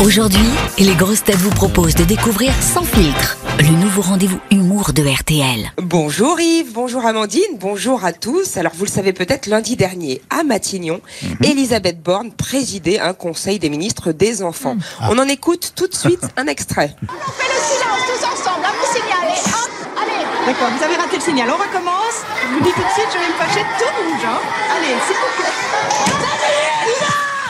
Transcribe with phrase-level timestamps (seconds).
[0.00, 5.02] Aujourd'hui, les grosses têtes vous proposent de découvrir Sans filtre, le nouveau rendez-vous humour de
[5.02, 5.70] RTL.
[5.76, 8.56] Bonjour Yves, bonjour Amandine, bonjour à tous.
[8.56, 11.02] Alors vous le savez peut-être, lundi dernier, à Matignon,
[11.44, 14.78] Elisabeth Borne présidait un conseil des ministres des enfants.
[15.02, 16.96] On en écoute tout de suite un extrait.
[17.02, 19.38] On fait le silence tous ensemble, à vous signaler.
[19.48, 19.70] Hop,
[20.00, 20.24] allez.
[20.46, 21.50] D'accord, vous avez raté le signal.
[21.50, 22.24] On recommence.
[22.42, 24.24] Je vous dis tout de suite, je vais me fâcher de tout rouge.
[24.24, 24.40] Hein.
[24.74, 25.60] Allez, s'il vous plaît.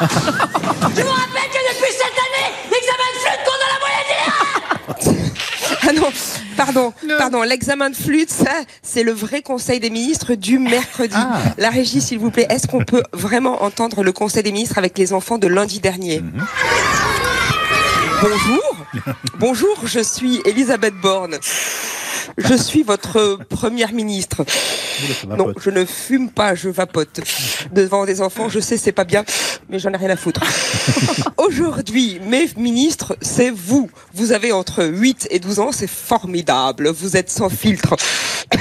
[0.00, 5.26] Je vous rappelle que depuis cette année, l'examen de flûte compte dans la moyenne générale.
[5.82, 6.08] Ah non,
[6.56, 8.52] pardon, pardon, l'examen de flûte, ça,
[8.82, 11.16] c'est le vrai conseil des ministres du mercredi.
[11.58, 14.96] La régie, s'il vous plaît, est-ce qu'on peut vraiment entendre le conseil des ministres avec
[14.98, 16.22] les enfants de lundi dernier
[18.20, 18.76] Bonjour,
[19.38, 21.38] bonjour, je suis Elisabeth Borne.
[22.38, 24.44] Je suis votre première ministre.
[25.26, 27.20] Non, je ne fume pas, je vapote.
[27.72, 29.24] Devant des enfants, je sais, c'est pas bien,
[29.68, 30.42] mais j'en ai rien à foutre.
[31.36, 33.90] Aujourd'hui, mes ministres, c'est vous.
[34.14, 36.88] Vous avez entre 8 et 12 ans, c'est formidable.
[36.88, 37.96] Vous êtes sans filtre.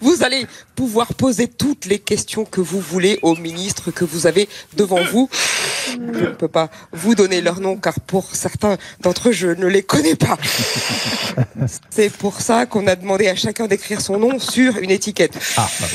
[0.00, 4.48] Vous allez pouvoir poser toutes les questions que vous voulez aux ministres que vous avez
[4.76, 5.28] devant vous.
[5.92, 9.66] Je ne peux pas vous donner leur nom car pour certains d'entre eux, je ne
[9.66, 10.36] les connais pas.
[11.90, 15.38] C'est pour ça qu'on a demandé à chacun d'écrire son nom sur une étiquette.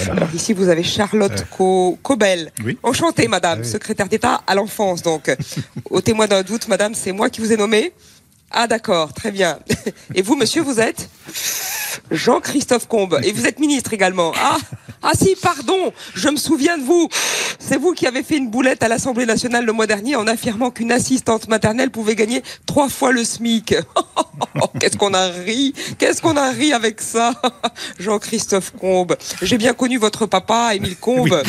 [0.10, 2.52] Alors ici, vous avez Charlotte Co- Cobel.
[2.64, 2.78] Oui.
[2.84, 5.02] Enchantée, madame, secrétaire d'État à l'enfance.
[5.02, 5.36] Donc,
[5.90, 7.94] au témoin d'un doute, madame, c'est moi qui vous ai nommé.
[8.52, 9.60] Ah, d'accord, très bien.
[10.16, 11.10] Et vous, monsieur, vous êtes
[12.12, 13.20] Jean-Christophe Combe.
[13.24, 14.32] Et vous êtes ministre également.
[14.38, 14.58] Ah,
[15.10, 17.08] ah si, pardon, je me souviens de vous.
[17.60, 20.70] C'est vous qui avez fait une boulette à l'Assemblée nationale le mois dernier en affirmant
[20.70, 23.76] qu'une assistante maternelle pouvait gagner trois fois le SMIC.
[24.82, 27.34] Qu'est-ce qu'on a ri Qu'est-ce qu'on a ri avec ça?
[28.00, 29.16] Jean-Christophe Combe.
[29.42, 31.42] J'ai bien connu votre papa, Émile Combe,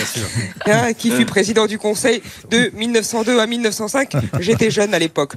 [0.67, 4.13] hein, qui fut président du Conseil de 1902 à 1905.
[4.39, 5.33] J'étais jeune à l'époque.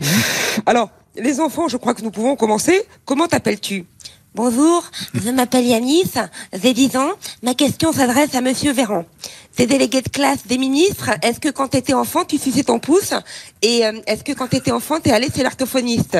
[0.68, 2.84] Alors, les enfants, je crois que nous pouvons commencer.
[3.04, 3.86] Comment t'appelles-tu?
[4.34, 6.14] Bonjour, je m'appelle Yanis,
[6.54, 7.12] j'ai 10 ans.
[7.44, 9.04] Ma question s'adresse à Monsieur Véran.
[9.52, 11.10] C'est délégué de classe des ministres.
[11.22, 13.14] Est-ce que quand tu étais enfant, tu suçais ton pouce?
[13.62, 16.18] Et euh, est-ce que quand tu étais enfant, t'es allé chez l'orthophoniste?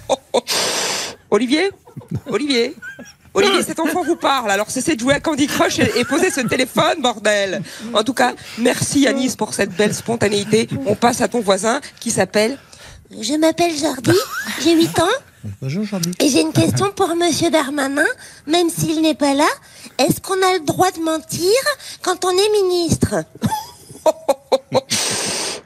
[1.30, 1.70] Olivier?
[2.26, 2.74] Olivier?
[3.34, 6.30] Olivier, cet enfant vous parle, alors cessez de jouer à Candy Crush et, et posez
[6.30, 10.70] ce téléphone, bordel En tout cas, merci Yanis pour cette belle spontanéité.
[10.86, 12.58] On passe à ton voisin qui s'appelle...
[13.10, 14.16] Je m'appelle Jordi,
[14.62, 15.08] j'ai 8 ans.
[15.62, 16.10] Bonjour Jordi.
[16.20, 18.04] Et j'ai une question pour Monsieur Darmanin,
[18.46, 19.48] même s'il n'est pas là.
[19.98, 21.54] Est-ce qu'on a le droit de mentir
[22.02, 23.14] quand on est ministre?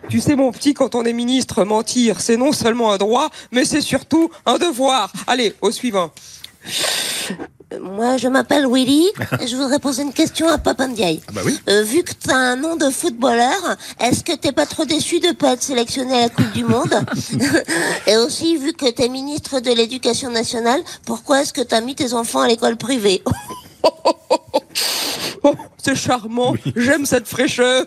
[0.08, 3.64] Tu sais mon petit, quand on est ministre, mentir, c'est non seulement un droit, mais
[3.64, 5.12] c'est surtout un devoir.
[5.26, 6.12] Allez, au suivant.
[7.72, 9.08] Euh, Moi, je m'appelle Willy.
[9.40, 11.20] et Je voudrais poser une question à Papa Ndiaye.
[11.32, 11.58] bah oui.
[11.68, 15.20] Euh, vu que tu as un nom de footballeur, est-ce que t'es pas trop déçu
[15.20, 16.94] de pas être sélectionné à la Coupe du Monde
[18.06, 21.80] Et aussi, vu que tu es ministre de l'Éducation nationale, pourquoi est-ce que tu as
[21.80, 23.22] mis tes enfants à l'école privée
[25.46, 27.84] Oh, c'est charmant, j'aime cette fraîcheur.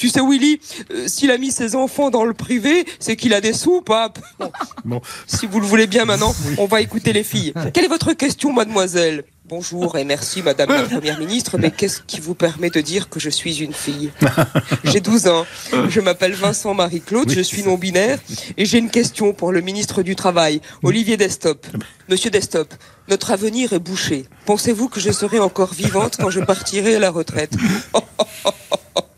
[0.00, 0.58] Tu sais Willy,
[0.92, 4.18] euh, s'il a mis ses enfants dans le privé, c'est qu'il a des sous, pape.
[4.38, 4.50] Bon,
[4.86, 7.52] Bon, Si vous le voulez bien maintenant, on va écouter les filles.
[7.74, 12.18] Quelle est votre question, mademoiselle Bonjour et merci, madame la première ministre, mais qu'est-ce qui
[12.20, 14.10] vous permet de dire que je suis une fille
[14.84, 15.44] J'ai 12 ans,
[15.88, 18.20] je m'appelle Vincent Marie-Claude, je suis non-binaire,
[18.56, 21.66] et j'ai une question pour le ministre du Travail, Olivier Destop.
[22.08, 22.72] Monsieur Destop,
[23.08, 24.26] notre avenir est bouché.
[24.46, 27.52] Pensez-vous que je serai encore vivante quand je partirai à la retraite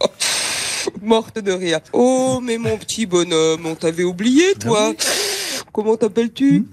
[1.03, 1.81] Morte de rire.
[1.93, 4.93] Oh, mais mon petit bonhomme, on t'avait oublié, toi.
[5.73, 6.65] Comment t'appelles-tu?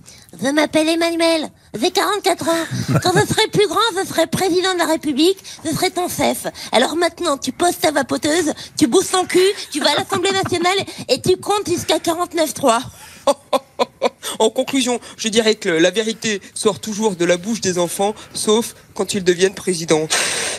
[0.41, 1.49] Je m'appelle Emmanuel.
[1.79, 2.51] J'ai 44 ans.
[3.03, 5.37] Quand je serai plus grand, je serai président de la République.
[5.65, 6.45] Je serai ton chef.
[6.71, 9.39] Alors maintenant, tu poses ta vapoteuse, tu bousses ton cul,
[9.71, 12.81] tu vas à l'Assemblée nationale et tu comptes jusqu'à 49.3.
[14.39, 18.75] En conclusion, je dirais que la vérité sort toujours de la bouche des enfants, sauf
[18.93, 20.07] quand ils deviennent présidents.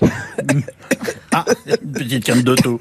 [1.33, 2.81] ah, une petite canne d'auto.